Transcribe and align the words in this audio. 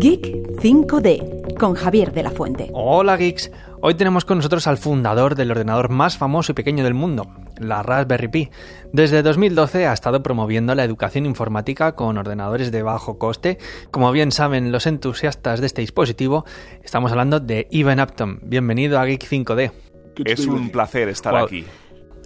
Geek 0.00 0.56
5D 0.62 1.58
con 1.58 1.74
Javier 1.74 2.10
de 2.14 2.22
la 2.22 2.30
Fuente. 2.30 2.70
Hola 2.72 3.18
geeks, 3.18 3.52
hoy 3.82 3.96
tenemos 3.96 4.24
con 4.24 4.38
nosotros 4.38 4.66
al 4.66 4.78
fundador 4.78 5.34
del 5.34 5.50
ordenador 5.50 5.90
más 5.90 6.16
famoso 6.16 6.52
y 6.52 6.54
pequeño 6.54 6.84
del 6.84 6.94
mundo, 6.94 7.30
la 7.58 7.82
Raspberry 7.82 8.28
Pi. 8.28 8.50
Desde 8.94 9.22
2012 9.22 9.86
ha 9.86 9.92
estado 9.92 10.22
promoviendo 10.22 10.74
la 10.74 10.84
educación 10.84 11.26
informática 11.26 11.96
con 11.96 12.16
ordenadores 12.16 12.72
de 12.72 12.82
bajo 12.82 13.18
coste. 13.18 13.58
Como 13.90 14.10
bien 14.10 14.32
saben 14.32 14.72
los 14.72 14.86
entusiastas 14.86 15.60
de 15.60 15.66
este 15.66 15.82
dispositivo, 15.82 16.46
estamos 16.82 17.12
hablando 17.12 17.38
de 17.38 17.68
Ivan 17.70 18.00
Upton. 18.00 18.40
Bienvenido 18.42 18.98
a 18.98 19.04
Geek 19.04 19.22
5D. 19.28 19.70
Es 20.24 20.46
un 20.46 20.70
placer 20.70 21.10
estar 21.10 21.36
aquí. 21.36 21.66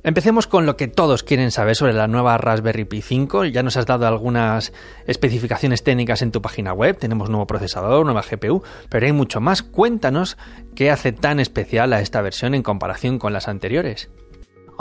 Empecemos 0.06 0.46
con 0.46 0.66
lo 0.66 0.76
que 0.76 0.86
todos 0.86 1.22
quieren 1.22 1.50
saber 1.50 1.76
sobre 1.76 1.94
la 1.94 2.08
nueva 2.08 2.36
Raspberry 2.36 2.84
Pi 2.84 3.00
5. 3.00 3.46
Ya 3.46 3.62
nos 3.62 3.78
has 3.78 3.86
dado 3.86 4.06
algunas 4.06 4.74
especificaciones 5.06 5.82
técnicas 5.82 6.20
en 6.20 6.30
tu 6.30 6.42
página 6.42 6.74
web. 6.74 6.98
Tenemos 6.98 7.30
nuevo 7.30 7.46
procesador, 7.46 8.04
nueva 8.04 8.20
GPU, 8.20 8.62
pero 8.90 9.06
hay 9.06 9.12
mucho 9.12 9.40
más. 9.40 9.62
Cuéntanos 9.62 10.36
qué 10.74 10.90
hace 10.90 11.12
tan 11.12 11.40
especial 11.40 11.94
a 11.94 12.02
esta 12.02 12.20
versión 12.20 12.54
en 12.54 12.62
comparación 12.62 13.18
con 13.18 13.32
las 13.32 13.48
anteriores. 13.48 14.10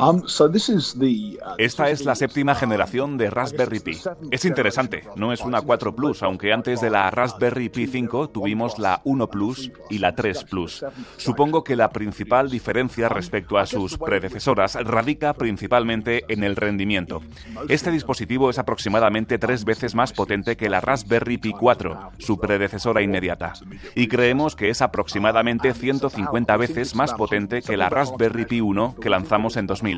Um, 0.03 0.17
uh, 0.17 1.55
Esta 1.57 1.89
es 1.89 2.03
la 2.03 2.15
séptima 2.15 2.55
generación 2.55 3.17
de 3.17 3.29
Raspberry 3.29 3.79
Pi. 3.79 3.97
Es 4.31 4.43
interesante, 4.43 5.03
no 5.15 5.31
es 5.31 5.41
una 5.41 5.61
4 5.61 5.95
Plus, 5.95 6.23
aunque 6.23 6.51
antes 6.51 6.81
de 6.81 6.89
la 6.89 7.09
Raspberry 7.09 7.69
Pi 7.69 7.87
5 7.87 8.29
tuvimos 8.29 8.79
la 8.79 8.99
1 9.05 9.27
Plus 9.29 9.71
y 9.89 9.99
la 9.99 10.13
3 10.13 10.43
Plus. 10.45 10.83
Supongo 11.15 11.63
que 11.63 11.77
la 11.77 11.89
principal 11.89 12.49
diferencia 12.49 13.07
respecto 13.07 13.57
a 13.57 13.65
sus 13.65 13.97
predecesoras 13.97 14.75
radica 14.75 15.33
principalmente 15.33 16.25
en 16.27 16.43
el 16.43 16.57
rendimiento. 16.57 17.21
Este 17.69 17.89
dispositivo 17.89 18.49
es 18.49 18.59
aproximadamente 18.59 19.37
tres 19.37 19.63
veces 19.63 19.95
más 19.95 20.11
potente 20.11 20.57
que 20.57 20.69
la 20.69 20.81
Raspberry 20.81 21.37
Pi 21.37 21.53
4, 21.53 22.11
su 22.17 22.39
predecesora 22.39 23.01
inmediata, 23.01 23.53
y 23.95 24.07
creemos 24.07 24.57
que 24.57 24.69
es 24.69 24.81
aproximadamente 24.81 25.73
150 25.73 26.57
veces 26.57 26.93
más 26.93 27.13
potente 27.13 27.61
que 27.61 27.77
la 27.77 27.89
Raspberry 27.89 28.45
Pi 28.45 28.59
1 28.59 28.95
que 28.99 29.09
lanzamos 29.09 29.55
en 29.55 29.67
2000. 29.67 29.92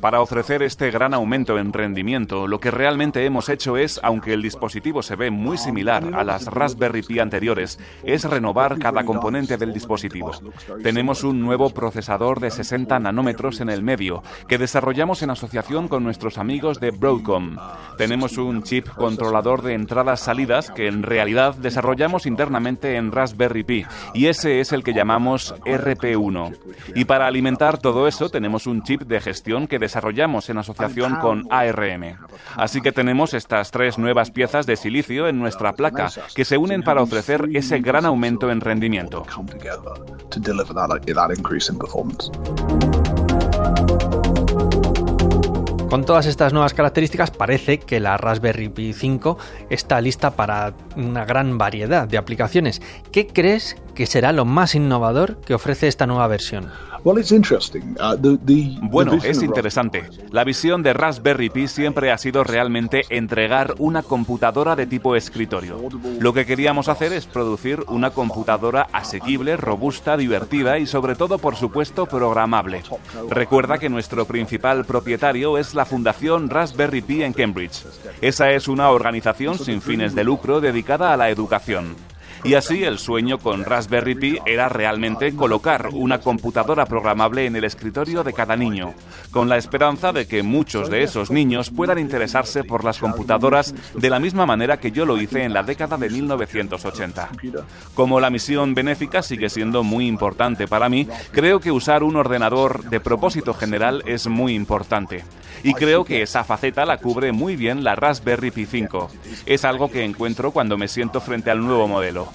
Para 0.00 0.20
ofrecer 0.20 0.62
este 0.62 0.90
gran 0.90 1.14
aumento 1.14 1.58
en 1.58 1.72
rendimiento, 1.72 2.46
lo 2.46 2.60
que 2.60 2.70
realmente 2.70 3.24
hemos 3.24 3.48
hecho 3.48 3.76
es, 3.76 3.98
aunque 4.02 4.32
el 4.32 4.42
dispositivo 4.42 5.02
se 5.02 5.16
ve 5.16 5.30
muy 5.30 5.58
similar 5.58 6.14
a 6.14 6.24
las 6.24 6.46
Raspberry 6.46 7.02
Pi 7.02 7.18
anteriores, 7.18 7.78
es 8.04 8.24
renovar 8.24 8.78
cada 8.78 9.04
componente 9.04 9.56
del 9.56 9.72
dispositivo. 9.72 10.32
Tenemos 10.82 11.24
un 11.24 11.40
nuevo 11.40 11.70
procesador 11.70 12.40
de 12.40 12.50
60 12.50 12.98
nanómetros 12.98 13.60
en 13.60 13.70
el 13.70 13.82
medio, 13.82 14.22
que 14.48 14.58
desarrollamos 14.58 15.22
en 15.22 15.30
asociación 15.30 15.88
con 15.88 16.04
nuestros 16.04 16.38
amigos 16.38 16.80
de 16.80 16.90
Broadcom. 16.90 17.56
Tenemos 17.96 18.38
un 18.38 18.62
chip 18.62 18.88
controlador 18.88 19.62
de 19.62 19.74
entradas-salidas 19.74 20.70
que 20.70 20.88
en 20.88 21.02
realidad 21.02 21.54
desarrollamos 21.54 22.26
internamente 22.26 22.96
en 22.96 23.12
Raspberry 23.12 23.64
Pi, 23.64 23.86
y 24.14 24.26
ese 24.26 24.60
es 24.60 24.72
el 24.72 24.82
que 24.82 24.94
llamamos 24.94 25.54
RP1. 25.64 26.56
Y 26.94 27.04
para 27.04 27.26
alimentar 27.26 27.78
todo 27.78 28.06
eso 28.06 28.28
tenemos 28.28 28.66
un 28.66 28.82
chip 28.86 29.02
de 29.02 29.20
gestión 29.20 29.66
que 29.66 29.78
desarrollamos 29.78 30.48
en 30.48 30.58
asociación 30.58 31.16
con 31.16 31.46
ARM. 31.50 32.16
Así 32.56 32.80
que 32.80 32.92
tenemos 32.92 33.34
estas 33.34 33.70
tres 33.70 33.98
nuevas 33.98 34.30
piezas 34.30 34.64
de 34.64 34.76
silicio 34.76 35.28
en 35.28 35.38
nuestra 35.38 35.72
placa 35.72 36.08
que 36.34 36.44
se 36.44 36.56
unen 36.56 36.82
para 36.82 37.02
ofrecer 37.02 37.48
ese 37.52 37.80
gran 37.80 38.06
aumento 38.06 38.50
en 38.50 38.60
rendimiento. 38.60 39.26
Con 45.90 46.04
todas 46.04 46.26
estas 46.26 46.52
nuevas 46.52 46.74
características 46.74 47.30
parece 47.30 47.78
que 47.78 48.00
la 48.00 48.16
Raspberry 48.16 48.68
Pi 48.68 48.92
5 48.92 49.38
está 49.70 50.00
lista 50.00 50.36
para 50.36 50.74
una 50.96 51.24
gran 51.24 51.58
variedad 51.58 52.06
de 52.06 52.18
aplicaciones. 52.18 52.82
¿Qué 53.10 53.26
crees 53.26 53.76
que 53.96 54.06
será 54.06 54.30
lo 54.30 54.44
más 54.44 54.76
innovador 54.76 55.40
que 55.40 55.54
ofrece 55.54 55.88
esta 55.88 56.06
nueva 56.06 56.28
versión? 56.28 56.70
Uh, 57.02 58.38
bueno, 58.82 59.14
es 59.22 59.42
interesante. 59.42 60.08
La 60.30 60.44
visión 60.44 60.82
de 60.82 60.92
Raspberry 60.92 61.50
Pi 61.50 61.66
siempre 61.68 62.10
ha 62.10 62.18
sido 62.18 62.44
realmente 62.44 63.04
entregar 63.10 63.74
una 63.78 64.02
computadora 64.02 64.76
de 64.76 64.86
tipo 64.86 65.16
escritorio. 65.16 65.80
Lo 66.18 66.32
que 66.32 66.44
queríamos 66.44 66.88
hacer 66.88 67.12
es 67.12 67.26
producir 67.26 67.84
una 67.88 68.10
computadora 68.10 68.88
asequible, 68.92 69.56
robusta, 69.56 70.16
divertida 70.16 70.78
y 70.78 70.86
sobre 70.86 71.14
todo, 71.14 71.38
por 71.38 71.56
supuesto, 71.56 72.06
programable. 72.06 72.82
Recuerda 73.30 73.78
que 73.78 73.88
nuestro 73.88 74.26
principal 74.26 74.84
propietario 74.84 75.58
es 75.58 75.74
la 75.74 75.86
Fundación 75.86 76.50
Raspberry 76.50 77.00
Pi 77.00 77.22
en 77.22 77.32
Cambridge. 77.32 77.84
Esa 78.20 78.50
es 78.50 78.68
una 78.68 78.90
organización 78.90 79.58
sin 79.58 79.80
fines 79.80 80.14
de 80.14 80.24
lucro 80.24 80.60
dedicada 80.60 81.12
a 81.12 81.16
la 81.16 81.30
educación. 81.30 81.96
Y 82.44 82.54
así 82.54 82.84
el 82.84 82.98
sueño 82.98 83.38
con 83.38 83.64
Raspberry 83.64 84.14
Pi 84.14 84.38
era 84.46 84.68
realmente 84.68 85.34
colocar 85.34 85.88
una 85.92 86.20
computadora 86.20 86.86
programable 86.86 87.46
en 87.46 87.56
el 87.56 87.64
escritorio 87.64 88.22
de 88.22 88.32
cada 88.32 88.56
niño, 88.56 88.94
con 89.30 89.48
la 89.48 89.56
esperanza 89.56 90.12
de 90.12 90.26
que 90.26 90.42
muchos 90.42 90.90
de 90.90 91.02
esos 91.02 91.30
niños 91.30 91.70
puedan 91.70 91.98
interesarse 91.98 92.64
por 92.64 92.84
las 92.84 92.98
computadoras 92.98 93.74
de 93.94 94.10
la 94.10 94.20
misma 94.20 94.46
manera 94.46 94.78
que 94.78 94.92
yo 94.92 95.04
lo 95.04 95.20
hice 95.20 95.42
en 95.42 95.54
la 95.54 95.62
década 95.62 95.96
de 95.96 96.10
1980. 96.10 97.30
Como 97.94 98.20
la 98.20 98.30
misión 98.30 98.74
benéfica 98.74 99.22
sigue 99.22 99.48
siendo 99.48 99.82
muy 99.82 100.06
importante 100.06 100.68
para 100.68 100.88
mí, 100.88 101.08
creo 101.32 101.60
que 101.60 101.72
usar 101.72 102.02
un 102.02 102.16
ordenador 102.16 102.84
de 102.84 103.00
propósito 103.00 103.54
general 103.54 104.02
es 104.06 104.26
muy 104.26 104.54
importante. 104.54 105.24
Y 105.62 105.74
creo 105.74 106.04
que 106.04 106.22
esa 106.22 106.44
faceta 106.44 106.84
la 106.84 106.98
cubre 106.98 107.32
muy 107.32 107.56
bien 107.56 107.82
la 107.82 107.96
Raspberry 107.96 108.50
Pi 108.50 108.66
5. 108.66 109.10
Es 109.46 109.64
algo 109.64 109.90
que 109.90 110.04
encuentro 110.04 110.52
cuando 110.52 110.76
me 110.76 110.88
siento 110.88 111.20
frente 111.20 111.50
al 111.50 111.60
nuevo 111.60 111.88
modelo. 111.88 112.25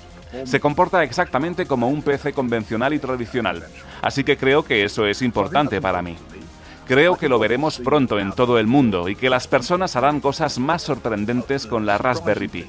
Se 0.46 0.60
comporta 0.60 1.04
exactamente 1.04 1.66
como 1.66 1.90
un 1.90 2.02
PC 2.02 2.34
convencional 2.34 2.94
y 2.94 3.00
tradicional, 3.00 3.64
así 4.02 4.24
que 4.24 4.38
creo 4.38 4.64
que 4.64 4.84
eso 4.84 5.06
es 5.06 5.22
importante 5.22 5.82
para 5.82 6.02
mí. 6.02 6.16
Creo 6.88 7.18
que 7.18 7.30
lo 7.30 7.40
veremos 7.40 7.80
pronto 7.80 8.20
en 8.20 8.32
todo 8.34 8.60
el 8.60 8.68
mundo 8.68 9.08
y 9.08 9.16
que 9.16 9.30
las 9.30 9.48
personas 9.48 9.96
harán 9.96 10.20
cosas 10.20 10.60
más 10.60 10.82
sorprendentes 10.82 11.66
con 11.66 11.86
la 11.86 11.98
Raspberry 11.98 12.48
Pi. 12.48 12.66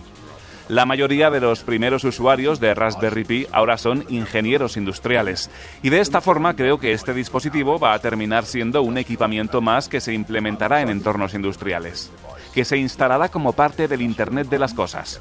La 0.69 0.87
mayoría 0.87 1.29
de 1.29 1.41
los 1.41 1.65
primeros 1.65 2.05
usuarios 2.05 2.61
de 2.61 2.73
Raspberry 2.73 3.25
Pi 3.25 3.47
ahora 3.51 3.77
son 3.77 4.05
ingenieros 4.09 4.77
industriales 4.77 5.51
y 5.83 5.91
de 5.91 6.01
esta 6.01 6.21
forma 6.21 6.55
creo 6.55 6.79
que 6.79 6.93
este 6.93 7.15
dispositivo 7.15 7.79
va 7.79 7.95
a 7.95 7.99
terminar 7.99 8.45
siendo 8.45 8.83
un 8.83 8.97
equipamiento 8.97 9.61
más 9.61 9.89
que 9.89 10.01
se 10.01 10.15
implementará 10.15 10.81
en 10.81 10.89
entornos 10.89 11.35
industriales, 11.35 12.13
que 12.55 12.65
se 12.65 12.77
instalará 12.77 13.29
como 13.29 13.53
parte 13.53 13.89
del 13.89 14.03
Internet 14.03 14.49
de 14.49 14.61
las 14.61 14.73
Cosas. 14.73 15.21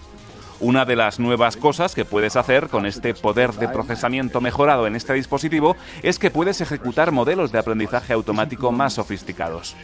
Una 0.61 0.85
de 0.85 0.95
las 0.95 1.19
nuevas 1.19 1.57
cosas 1.57 1.95
que 1.95 2.05
puedes 2.05 2.35
hacer 2.35 2.67
con 2.67 2.85
este 2.85 3.15
poder 3.15 3.53
de 3.53 3.67
procesamiento 3.67 4.41
mejorado 4.41 4.85
en 4.85 4.95
este 4.95 5.13
dispositivo 5.13 5.75
es 6.03 6.19
que 6.19 6.29
puedes 6.29 6.61
ejecutar 6.61 7.11
modelos 7.11 7.51
de 7.51 7.57
aprendizaje 7.57 8.13
automático 8.13 8.71
más 8.71 8.93
sofisticados. 8.93 9.75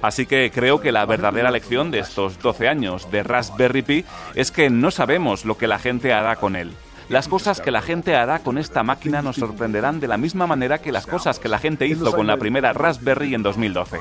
Así 0.00 0.24
que 0.24 0.50
creo 0.50 0.80
que 0.80 0.92
la 0.92 1.04
verdadera 1.04 1.50
lección 1.50 1.90
de 1.90 1.98
estos 1.98 2.38
12 2.38 2.68
años 2.68 3.10
de 3.10 3.22
Raspberry 3.22 3.82
Pi 3.82 4.04
es 4.34 4.50
que 4.50 4.70
no 4.70 4.90
sabemos 4.90 5.44
lo 5.44 5.58
que 5.58 5.66
la 5.66 5.78
gente 5.78 6.14
hará 6.14 6.36
con 6.36 6.56
él. 6.56 6.72
Las 7.10 7.28
cosas 7.28 7.60
que 7.60 7.70
la 7.70 7.82
gente 7.82 8.16
hará 8.16 8.38
con 8.38 8.56
esta 8.56 8.82
máquina 8.82 9.20
nos 9.20 9.36
sorprenderán 9.36 10.00
de 10.00 10.08
la 10.08 10.16
misma 10.16 10.46
manera 10.46 10.78
que 10.78 10.90
las 10.90 11.06
cosas 11.06 11.38
que 11.38 11.50
la 11.50 11.58
gente 11.58 11.86
hizo 11.86 12.12
con 12.12 12.26
la 12.26 12.38
primera 12.38 12.72
Raspberry 12.72 13.34
en 13.34 13.42
2012. 13.42 13.98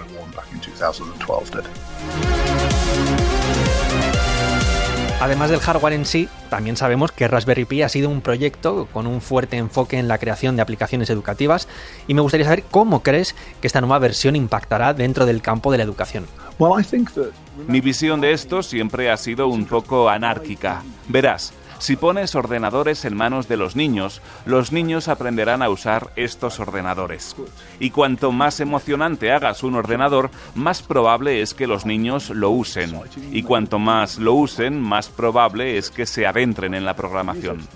Además 5.24 5.50
del 5.50 5.62
hardware 5.62 5.94
en 5.94 6.06
sí, 6.06 6.28
también 6.50 6.76
sabemos 6.76 7.14
que 7.14 7.30
Raspberry 7.30 7.64
Pi 7.64 7.82
ha 7.82 7.88
sido 7.88 8.10
un 8.10 8.20
proyecto 8.20 8.90
con 8.92 9.08
un 9.08 9.22
fuerte 9.22 9.56
enfoque 9.56 9.98
en 9.98 10.10
la 10.10 10.18
creación 10.18 10.58
de 10.58 10.62
aplicaciones 10.62 11.10
educativas 11.10 11.70
y 12.08 12.14
me 12.14 12.20
gustaría 12.20 12.46
saber 12.46 12.66
cómo 12.70 13.04
crees 13.04 13.34
que 13.62 13.68
esta 13.68 13.80
nueva 13.80 14.00
versión 14.00 14.36
impactará 14.36 14.94
dentro 14.94 15.26
del 15.26 15.42
campo 15.42 15.72
de 15.72 15.78
la 15.78 15.86
educación. 15.86 16.26
Mi 17.70 17.80
visión 17.80 18.20
de 18.20 18.34
esto 18.34 18.62
siempre 18.64 19.10
ha 19.10 19.16
sido 19.16 19.48
un 19.48 19.64
poco 19.64 20.10
anárquica. 20.10 20.84
Verás, 21.08 21.54
si 21.84 21.98
pones 21.98 22.34
ordenadores 22.34 23.04
en 23.04 23.14
manos 23.14 23.50
de 23.50 23.58
los 23.58 23.76
niños, 23.76 24.22
los 24.46 24.72
niños 24.72 25.10
aprenderán 25.10 25.62
a 25.62 25.68
usar 25.68 26.12
estos 26.16 26.62
ordenadores. 26.62 27.36
Y 27.78 27.90
cuanto 27.90 28.32
más 28.32 28.62
emocionante 28.62 29.34
hagas 29.34 29.64
un 29.64 29.76
ordenador, 29.76 30.32
más 30.56 30.82
probable 30.82 31.42
es 31.42 31.54
que 31.54 31.68
los 31.68 31.86
niños 31.86 32.30
lo 32.30 32.52
usen. 32.52 32.98
Y 33.34 33.44
cuanto 33.44 33.80
más 33.80 34.18
lo 34.18 34.34
usen, 34.34 34.80
más 34.80 35.10
probable 35.10 35.78
es 35.78 35.92
que 35.92 36.06
se 36.06 36.26
adentren 36.26 36.74
en 36.74 36.86
la 36.86 36.96
programación. 36.96 37.68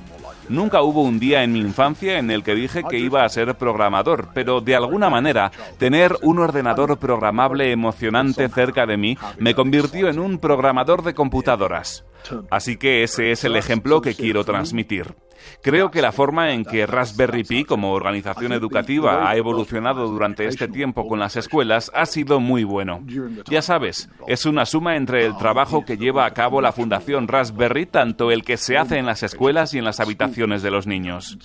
Nunca 0.48 0.82
hubo 0.84 1.02
un 1.02 1.20
día 1.20 1.44
en 1.44 1.52
mi 1.52 1.60
infancia 1.60 2.18
en 2.18 2.32
el 2.32 2.44
que 2.44 2.56
dije 2.56 2.86
que 2.90 3.00
iba 3.00 3.26
a 3.26 3.30
ser 3.30 3.56
programador, 3.56 4.30
pero 4.34 4.62
de 4.62 4.78
alguna 4.78 5.10
manera 5.10 5.52
tener 5.78 6.16
un 6.22 6.40
ordenador 6.40 6.98
programable 6.98 7.74
emocionante 7.74 8.48
cerca 8.48 8.86
de 8.86 8.96
mí 8.96 9.18
me 9.38 9.54
convirtió 9.54 10.08
en 10.08 10.20
un 10.20 10.40
programador 10.40 11.04
de 11.04 11.14
computadoras. 11.14 12.06
Así 12.50 12.78
que 12.78 13.04
ese 13.04 13.32
es 13.32 13.44
el 13.44 13.56
ejemplo 13.56 14.02
que 14.02 14.16
quiero 14.16 14.44
transmitir. 14.44 15.16
Creo 15.62 15.92
que 15.92 16.02
la 16.02 16.12
forma 16.12 16.54
en 16.54 16.64
que 16.64 16.86
Raspberry 16.86 17.44
Pi 17.44 17.64
como 17.64 17.94
organización 17.94 18.54
educativa 18.54 19.30
ha 19.30 19.36
evolucionado 19.36 20.08
durante 20.08 20.46
este 20.46 20.68
tiempo 20.68 21.08
con 21.08 21.20
las 21.20 21.36
escuelas 21.36 21.92
ha 21.94 22.06
sido 22.06 22.40
muy 22.40 22.64
bueno. 22.64 23.04
Ya 23.50 23.62
sabes, 23.62 24.10
es 24.28 24.46
una 24.46 24.66
suma 24.66 24.96
entre 24.96 25.26
el 25.26 25.38
trabajo 25.38 25.86
que 25.86 25.98
lleva 25.98 26.26
a 26.26 26.34
cabo 26.34 26.62
la 26.62 26.72
Fundación 26.72 27.28
Raspberry, 27.28 27.86
tanto 27.86 28.32
el 28.32 28.44
que 28.44 28.58
se 28.58 28.78
hace 28.78 28.98
en 28.98 29.06
las 29.06 29.24
escuelas 29.24 29.74
y 29.74 29.80
en 29.80 29.86
las 29.86 30.00
habitaciones 30.00 30.62
de 30.62 30.72
los 30.72 30.88
niños. 30.88 31.38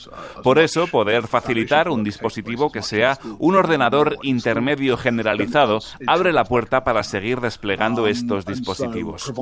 Por 0.43 0.59
eso, 0.59 0.87
poder 0.87 1.27
facilitar 1.27 1.89
un 1.89 2.05
dispositivo 2.05 2.71
que 2.71 2.83
sea 2.83 3.19
un 3.39 3.57
ordenador 3.57 4.17
intermedio 4.23 4.97
generalizado 4.97 5.81
abre 6.07 6.33
la 6.33 6.45
puerta 6.45 6.85
para 6.85 7.03
seguir 7.03 7.41
desplegando 7.41 8.07
estos 8.07 8.45
dispositivos. 8.45 9.33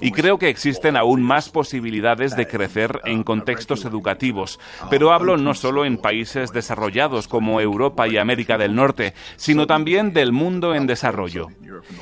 Y 0.00 0.12
creo 0.12 0.38
que 0.38 0.48
existen 0.48 0.96
aún 0.96 1.22
más 1.22 1.48
posibilidades 1.48 2.36
de 2.36 2.46
crecer 2.46 3.00
en 3.04 3.22
contextos 3.22 3.84
educativos, 3.84 3.99
pero 4.90 5.12
hablo 5.12 5.36
no 5.36 5.54
solo 5.54 5.84
en 5.84 5.98
países 5.98 6.52
desarrollados 6.52 7.28
como 7.28 7.60
Europa 7.60 8.08
y 8.08 8.18
América 8.18 8.58
del 8.58 8.74
Norte, 8.74 9.14
sino 9.36 9.66
también 9.66 10.12
del 10.12 10.32
mundo 10.32 10.74
en 10.74 10.86
desarrollo. 10.86 11.48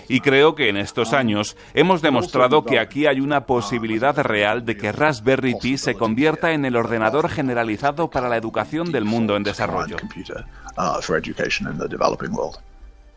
Y 0.08 0.20
creo 0.20 0.54
que 0.54 0.68
en 0.68 0.76
estos 0.76 1.12
años 1.12 1.56
hemos 1.74 2.02
demostrado 2.02 2.64
que 2.64 2.78
aquí 2.78 3.06
hay 3.06 3.20
una 3.20 3.46
posibilidad 3.46 4.16
real 4.18 4.64
de 4.64 4.76
que 4.76 4.92
Raspberry 4.92 5.54
Pi 5.60 5.78
se 5.78 5.94
convierta 5.94 6.52
en 6.52 6.64
el 6.64 6.76
ordenador 6.76 7.28
generalizado 7.28 8.10
para 8.10 8.28
la 8.28 8.36
educación 8.36 8.92
del 8.92 9.04
mundo 9.04 9.36
en 9.36 9.42
desarrollo. 9.42 9.96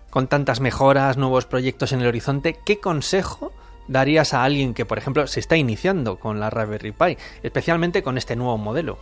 Con 0.09 0.27
tantas 0.27 0.59
mejoras, 0.59 1.17
nuevos 1.17 1.45
proyectos 1.45 1.93
en 1.93 2.01
el 2.01 2.07
horizonte, 2.07 2.59
¿qué 2.65 2.79
consejo 2.79 3.53
darías 3.91 4.33
a 4.33 4.43
alguien 4.43 4.73
que, 4.73 4.85
por 4.85 4.97
ejemplo, 4.97 5.27
se 5.27 5.39
está 5.39 5.57
iniciando 5.57 6.17
con 6.17 6.39
la 6.39 6.49
Raspberry 6.49 6.91
Pi, 6.91 7.17
especialmente 7.43 8.01
con 8.01 8.17
este 8.17 8.35
nuevo 8.35 8.57
modelo? 8.57 8.97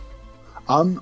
Um, 0.68 1.00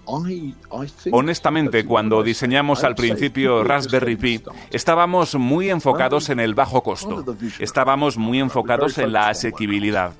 Honestamente, 1.12 1.85
cuando 1.85 2.23
diseñamos 2.23 2.85
al 2.85 2.94
principio 2.94 3.64
Raspberry 3.64 4.17
Pi, 4.17 4.43
estábamos 4.70 5.35
muy 5.35 5.69
enfocados 5.69 6.31
en 6.31 6.40
el 6.40 6.55
bajo 6.55 6.82
costo, 6.82 7.25
estábamos 7.58 8.17
muy 8.17 8.40
enfocados 8.40 8.96
en 8.99 9.12
la 9.12 9.29
asequibilidad. 9.29 10.12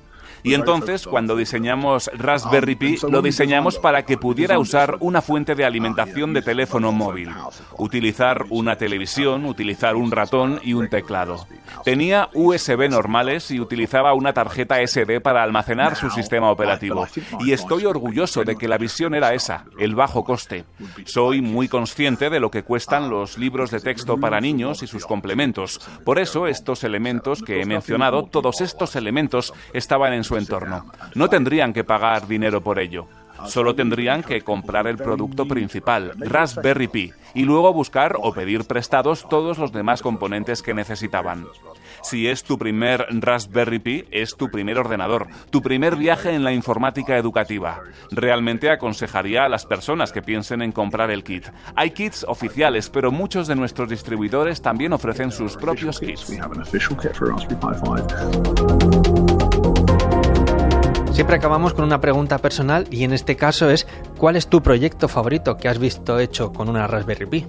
Y 0.43 0.53
entonces, 0.53 1.05
cuando 1.05 1.35
diseñamos 1.35 2.09
Raspberry 2.13 2.75
Pi, 2.75 2.97
lo 3.09 3.21
diseñamos 3.21 3.77
para 3.77 4.03
que 4.03 4.17
pudiera 4.17 4.59
usar 4.59 4.97
una 4.99 5.21
fuente 5.21 5.55
de 5.55 5.65
alimentación 5.65 6.33
de 6.33 6.41
teléfono 6.41 6.91
móvil, 6.91 7.29
utilizar 7.77 8.45
una 8.49 8.77
televisión, 8.77 9.45
utilizar 9.45 9.95
un 9.95 10.11
ratón 10.11 10.59
y 10.63 10.73
un 10.73 10.89
teclado. 10.89 11.47
Tenía 11.83 12.29
USB 12.33 12.89
normales 12.89 13.51
y 13.51 13.59
utilizaba 13.59 14.13
una 14.13 14.33
tarjeta 14.33 14.85
SD 14.85 15.21
para 15.21 15.43
almacenar 15.43 15.95
su 15.95 16.09
sistema 16.09 16.51
operativo. 16.51 17.07
Y 17.39 17.51
estoy 17.51 17.85
orgulloso 17.85 18.43
de 18.43 18.55
que 18.55 18.67
la 18.67 18.77
visión 18.77 19.15
era 19.15 19.33
esa, 19.33 19.65
el 19.77 19.95
bajo 19.95 20.23
coste. 20.23 20.65
Soy 21.05 21.41
muy 21.41 21.67
consciente 21.67 22.29
de 22.29 22.39
lo 22.39 22.51
que 22.51 22.63
cuestan 22.63 23.09
los 23.09 23.37
libros 23.37 23.71
de 23.71 23.79
texto 23.79 24.17
para 24.17 24.41
niños 24.41 24.83
y 24.83 24.87
sus 24.87 25.05
complementos. 25.05 25.79
Por 26.03 26.19
eso, 26.19 26.47
estos 26.47 26.83
elementos 26.83 27.41
que 27.41 27.61
he 27.61 27.65
mencionado, 27.65 28.23
todos 28.23 28.61
estos 28.61 28.95
elementos 28.95 29.53
estaban 29.73 30.13
en 30.13 30.23
entorno. 30.37 30.85
No 31.15 31.29
tendrían 31.29 31.73
que 31.73 31.83
pagar 31.83 32.27
dinero 32.27 32.61
por 32.61 32.79
ello. 32.79 33.07
Solo 33.45 33.75
tendrían 33.75 34.23
que 34.23 34.41
comprar 34.41 34.87
el 34.87 34.97
producto 34.97 35.47
principal, 35.47 36.13
Raspberry 36.17 36.87
Pi, 36.87 37.13
y 37.33 37.43
luego 37.43 37.73
buscar 37.73 38.15
o 38.19 38.33
pedir 38.33 38.65
prestados 38.65 39.27
todos 39.29 39.57
los 39.57 39.71
demás 39.71 40.01
componentes 40.01 40.61
que 40.61 40.73
necesitaban. 40.73 41.45
Si 42.01 42.27
es 42.27 42.43
tu 42.43 42.57
primer 42.57 43.05
Raspberry 43.09 43.79
Pi, 43.79 44.05
es 44.11 44.35
tu 44.35 44.49
primer 44.49 44.77
ordenador, 44.77 45.27
tu 45.49 45.61
primer 45.61 45.95
viaje 45.95 46.33
en 46.33 46.43
la 46.43 46.53
informática 46.53 47.17
educativa. 47.17 47.81
Realmente 48.11 48.69
aconsejaría 48.69 49.45
a 49.45 49.49
las 49.49 49.65
personas 49.65 50.11
que 50.11 50.21
piensen 50.21 50.61
en 50.61 50.71
comprar 50.71 51.11
el 51.11 51.23
kit. 51.23 51.47
Hay 51.75 51.91
kits 51.91 52.25
oficiales, 52.27 52.89
pero 52.89 53.11
muchos 53.11 53.47
de 53.47 53.55
nuestros 53.55 53.89
distribuidores 53.89 54.61
también 54.61 54.93
ofrecen 54.93 55.31
sus 55.31 55.55
propios 55.55 55.99
kits. 55.99 56.37
Siempre 61.19 61.35
acabamos 61.35 61.73
con 61.73 61.83
una 61.83 61.99
pregunta 61.99 62.37
personal 62.37 62.87
y 62.91 63.03
en 63.03 63.11
este 63.11 63.35
caso 63.35 63.69
es 63.69 63.85
¿cuál 64.17 64.37
es 64.37 64.47
tu 64.47 64.63
proyecto 64.63 65.09
favorito 65.09 65.57
que 65.57 65.67
has 65.67 65.77
visto 65.77 66.17
hecho 66.17 66.53
con 66.53 66.69
una 66.69 66.87
Raspberry 66.87 67.25
Pi? 67.25 67.45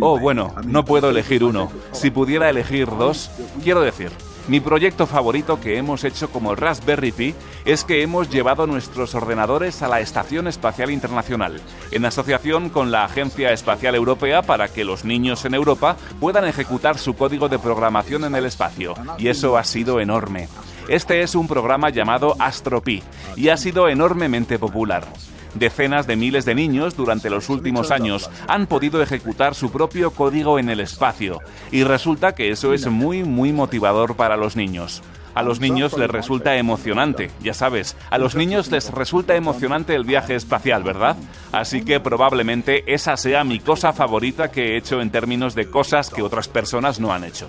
Oh, 0.00 0.20
bueno, 0.20 0.54
no 0.64 0.84
puedo 0.84 1.10
elegir 1.10 1.42
uno. 1.42 1.68
Si 1.90 2.12
pudiera 2.12 2.48
elegir 2.48 2.86
dos, 2.86 3.32
quiero 3.64 3.80
decir, 3.80 4.12
mi 4.46 4.60
proyecto 4.60 5.08
favorito 5.08 5.60
que 5.60 5.78
hemos 5.78 6.04
hecho 6.04 6.30
como 6.30 6.54
Raspberry 6.54 7.10
Pi 7.10 7.34
es 7.64 7.82
que 7.82 8.04
hemos 8.04 8.30
llevado 8.30 8.68
nuestros 8.68 9.16
ordenadores 9.16 9.82
a 9.82 9.88
la 9.88 9.98
Estación 9.98 10.46
Espacial 10.46 10.92
Internacional, 10.92 11.60
en 11.90 12.04
asociación 12.04 12.70
con 12.70 12.92
la 12.92 13.04
Agencia 13.04 13.50
Espacial 13.50 13.96
Europea 13.96 14.42
para 14.42 14.68
que 14.68 14.84
los 14.84 15.04
niños 15.04 15.44
en 15.44 15.54
Europa 15.54 15.96
puedan 16.20 16.44
ejecutar 16.44 16.98
su 16.98 17.16
código 17.16 17.48
de 17.48 17.58
programación 17.58 18.22
en 18.22 18.36
el 18.36 18.46
espacio. 18.46 18.94
Y 19.18 19.26
eso 19.26 19.58
ha 19.58 19.64
sido 19.64 19.98
enorme. 19.98 20.46
Este 20.88 21.20
es 21.20 21.34
un 21.34 21.46
programa 21.46 21.90
llamado 21.90 22.34
AstroPi 22.38 23.02
y 23.36 23.50
ha 23.50 23.58
sido 23.58 23.90
enormemente 23.90 24.58
popular. 24.58 25.04
Decenas 25.52 26.06
de 26.06 26.16
miles 26.16 26.46
de 26.46 26.54
niños 26.54 26.96
durante 26.96 27.28
los 27.28 27.50
últimos 27.50 27.90
años 27.90 28.30
han 28.48 28.66
podido 28.66 29.02
ejecutar 29.02 29.54
su 29.54 29.70
propio 29.70 30.12
código 30.12 30.58
en 30.58 30.70
el 30.70 30.80
espacio 30.80 31.40
y 31.70 31.84
resulta 31.84 32.34
que 32.34 32.50
eso 32.50 32.72
es 32.72 32.86
muy 32.86 33.22
muy 33.22 33.52
motivador 33.52 34.16
para 34.16 34.38
los 34.38 34.56
niños. 34.56 35.02
A 35.34 35.42
los 35.42 35.60
niños 35.60 35.96
les 35.96 36.08
resulta 36.08 36.56
emocionante, 36.56 37.30
ya 37.42 37.52
sabes, 37.52 37.94
a 38.10 38.16
los 38.16 38.34
niños 38.34 38.70
les 38.70 38.90
resulta 38.90 39.36
emocionante 39.36 39.94
el 39.94 40.04
viaje 40.04 40.34
espacial, 40.34 40.82
¿verdad? 40.82 41.16
Así 41.52 41.84
que 41.84 42.00
probablemente 42.00 42.92
esa 42.92 43.16
sea 43.18 43.44
mi 43.44 43.60
cosa 43.60 43.92
favorita 43.92 44.50
que 44.50 44.72
he 44.72 44.76
hecho 44.78 45.02
en 45.02 45.10
términos 45.10 45.54
de 45.54 45.70
cosas 45.70 46.08
que 46.08 46.22
otras 46.22 46.48
personas 46.48 46.98
no 46.98 47.12
han 47.12 47.24
hecho. 47.24 47.46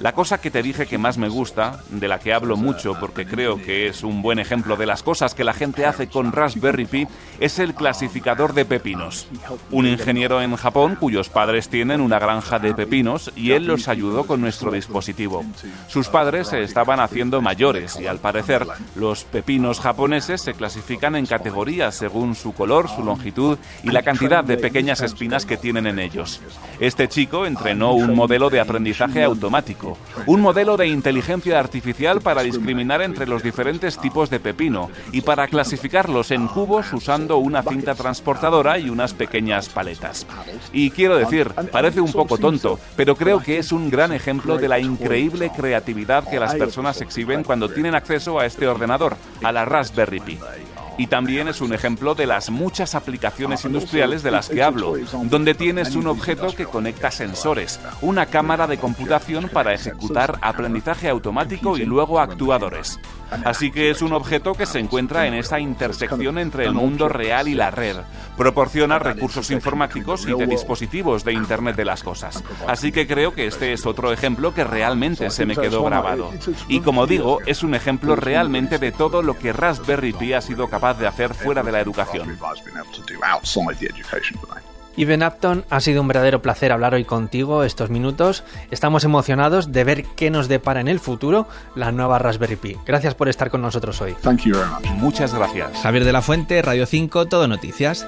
La 0.00 0.14
cosa 0.14 0.40
que 0.40 0.50
te 0.50 0.62
dije 0.62 0.86
que 0.86 0.96
más 0.96 1.18
me 1.18 1.28
gusta, 1.28 1.82
de 1.90 2.08
la 2.08 2.18
que 2.18 2.32
hablo 2.32 2.56
mucho 2.56 2.98
porque 2.98 3.26
creo 3.26 3.60
que 3.60 3.86
es 3.86 4.02
un 4.02 4.22
buen 4.22 4.38
ejemplo 4.38 4.76
de 4.76 4.86
las 4.86 5.02
cosas 5.02 5.34
que 5.34 5.44
la 5.44 5.52
gente 5.52 5.84
hace 5.84 6.08
con 6.08 6.32
Raspberry 6.32 6.86
Pi, 6.86 7.06
es 7.38 7.58
el 7.58 7.74
clasificador 7.74 8.54
de 8.54 8.64
pepinos. 8.64 9.28
Un 9.70 9.86
ingeniero 9.86 10.40
en 10.40 10.56
Japón 10.56 10.96
cuyos 10.98 11.28
padres 11.28 11.68
tienen 11.68 12.00
una 12.00 12.18
granja 12.18 12.58
de 12.58 12.72
pepinos 12.72 13.30
y 13.36 13.52
él 13.52 13.66
los 13.66 13.88
ayudó 13.88 14.24
con 14.24 14.40
nuestro 14.40 14.70
dispositivo. 14.70 15.44
Sus 15.88 16.08
padres 16.08 16.48
se 16.48 16.62
estaban 16.62 16.98
haciendo 16.98 17.42
mayores 17.42 18.00
y 18.00 18.06
al 18.06 18.20
parecer 18.20 18.66
los 18.94 19.24
pepinos 19.24 19.80
japoneses 19.80 20.40
se 20.40 20.54
clasifican 20.54 21.14
en 21.14 21.26
categorías 21.26 21.94
según 21.94 22.34
su 22.36 22.54
color, 22.54 22.88
su 22.88 23.04
longitud 23.04 23.58
y 23.84 23.90
la 23.90 24.02
cantidad 24.02 24.44
de 24.44 24.56
pequeñas 24.56 25.02
espinas 25.02 25.44
que 25.44 25.58
tienen 25.58 25.86
en 25.86 25.98
ellos. 25.98 26.40
Este 26.78 27.06
chico 27.06 27.44
entrenó 27.44 27.92
un 27.92 28.14
modelo 28.14 28.48
de 28.48 28.60
aprendizaje 28.60 29.22
automático 29.22 29.89
un 30.26 30.40
modelo 30.40 30.76
de 30.76 30.88
inteligencia 30.88 31.58
artificial 31.58 32.20
para 32.20 32.42
discriminar 32.42 33.02
entre 33.02 33.26
los 33.26 33.42
diferentes 33.42 33.98
tipos 33.98 34.30
de 34.30 34.40
pepino 34.40 34.90
y 35.12 35.20
para 35.20 35.48
clasificarlos 35.48 36.30
en 36.30 36.48
cubos 36.48 36.92
usando 36.92 37.38
una 37.38 37.62
cinta 37.62 37.94
transportadora 37.94 38.78
y 38.78 38.90
unas 38.90 39.14
pequeñas 39.14 39.68
paletas. 39.68 40.26
Y 40.72 40.90
quiero 40.90 41.16
decir, 41.16 41.52
parece 41.70 42.00
un 42.00 42.12
poco 42.12 42.38
tonto, 42.38 42.78
pero 42.96 43.16
creo 43.16 43.40
que 43.40 43.58
es 43.58 43.72
un 43.72 43.90
gran 43.90 44.12
ejemplo 44.12 44.56
de 44.58 44.68
la 44.68 44.78
increíble 44.78 45.50
creatividad 45.54 46.28
que 46.28 46.40
las 46.40 46.54
personas 46.54 47.00
exhiben 47.00 47.44
cuando 47.44 47.68
tienen 47.68 47.94
acceso 47.94 48.38
a 48.38 48.46
este 48.46 48.66
ordenador, 48.66 49.16
a 49.42 49.52
la 49.52 49.64
Raspberry 49.64 50.20
Pi 50.20 50.38
y 50.98 51.06
también 51.06 51.48
es 51.48 51.60
un 51.60 51.72
ejemplo 51.72 52.14
de 52.14 52.26
las 52.26 52.50
muchas 52.50 52.94
aplicaciones 52.94 53.64
industriales 53.64 54.22
de 54.22 54.30
las 54.30 54.48
que 54.48 54.62
hablo, 54.62 54.94
donde 55.24 55.54
tienes 55.54 55.94
un 55.96 56.06
objeto 56.06 56.54
que 56.54 56.66
conecta 56.66 57.10
sensores, 57.10 57.80
una 58.00 58.26
cámara 58.26 58.66
de 58.66 58.78
computación 58.78 59.48
para 59.48 59.74
ejecutar 59.74 60.38
aprendizaje 60.42 61.08
automático 61.08 61.76
y 61.76 61.84
luego 61.84 62.20
actuadores. 62.20 62.98
Así 63.44 63.70
que 63.70 63.90
es 63.90 64.02
un 64.02 64.12
objeto 64.12 64.54
que 64.54 64.66
se 64.66 64.78
encuentra 64.78 65.26
en 65.26 65.34
esa 65.34 65.60
intersección 65.60 66.38
entre 66.38 66.64
el 66.64 66.72
mundo 66.72 67.08
real 67.08 67.48
y 67.48 67.54
la 67.54 67.70
red. 67.70 67.96
Proporciona 68.36 68.98
recursos 68.98 69.50
informáticos 69.50 70.26
y 70.26 70.34
de 70.34 70.46
dispositivos 70.46 71.24
de 71.24 71.32
Internet 71.32 71.76
de 71.76 71.84
las 71.84 72.02
Cosas. 72.02 72.42
Así 72.66 72.92
que 72.92 73.06
creo 73.06 73.34
que 73.34 73.46
este 73.46 73.72
es 73.72 73.86
otro 73.86 74.12
ejemplo 74.12 74.54
que 74.54 74.64
realmente 74.64 75.30
se 75.30 75.46
me 75.46 75.56
quedó 75.56 75.84
grabado. 75.84 76.30
Y 76.68 76.80
como 76.80 77.06
digo, 77.06 77.38
es 77.46 77.62
un 77.62 77.74
ejemplo 77.74 78.16
realmente 78.16 78.78
de 78.78 78.92
todo 78.92 79.22
lo 79.22 79.38
que 79.38 79.52
Raspberry 79.52 80.12
Pi 80.12 80.32
ha 80.32 80.40
sido 80.40 80.68
capaz 80.68 80.94
de 80.94 81.06
hacer 81.06 81.34
fuera 81.34 81.62
de 81.62 81.72
la 81.72 81.80
educación. 81.80 82.38
Y 84.96 85.04
Ben 85.04 85.22
Upton, 85.22 85.64
ha 85.70 85.80
sido 85.80 86.02
un 86.02 86.08
verdadero 86.08 86.42
placer 86.42 86.72
hablar 86.72 86.94
hoy 86.94 87.04
contigo 87.04 87.64
estos 87.64 87.90
minutos. 87.90 88.44
Estamos 88.70 89.04
emocionados 89.04 89.72
de 89.72 89.84
ver 89.84 90.04
qué 90.16 90.30
nos 90.30 90.48
depara 90.48 90.80
en 90.80 90.88
el 90.88 91.00
futuro 91.00 91.46
la 91.74 91.92
nueva 91.92 92.18
Raspberry 92.18 92.56
Pi. 92.56 92.76
Gracias 92.84 93.14
por 93.14 93.28
estar 93.28 93.50
con 93.50 93.62
nosotros 93.62 94.00
hoy. 94.00 94.14
Muchas 94.96 95.34
gracias. 95.34 95.78
Javier 95.82 96.04
de 96.04 96.12
la 96.12 96.22
Fuente, 96.22 96.60
Radio 96.62 96.86
5, 96.86 97.26
Todo 97.26 97.48
Noticias. 97.48 98.06